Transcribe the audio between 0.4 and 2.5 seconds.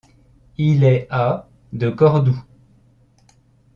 Il est à de Cordoue.